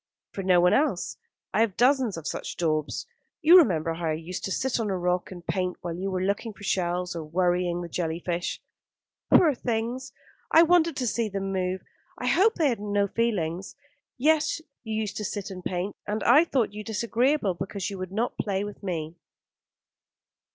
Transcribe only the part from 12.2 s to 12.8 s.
hope they have